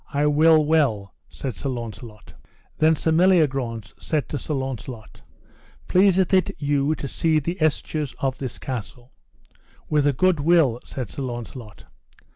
I 0.13 0.25
will 0.25 0.65
well, 0.65 1.13
said 1.29 1.55
Sir 1.55 1.69
Launcelot. 1.69 2.33
Then 2.79 2.95
Sir 2.95 3.11
Meliagrance 3.11 3.93
said 3.99 4.27
to 4.29 4.39
Sir 4.39 4.55
Launcelot: 4.55 5.21
Pleaseth 5.87 6.33
it 6.33 6.55
you 6.57 6.95
to 6.95 7.07
see 7.07 7.37
the 7.37 7.59
estures 7.61 8.15
of 8.17 8.39
this 8.39 8.57
castle? 8.57 9.11
With 9.89 10.07
a 10.07 10.11
good 10.13 10.39
will, 10.39 10.79
said 10.83 11.11
Sir 11.11 11.21
Launcelot. 11.21 11.85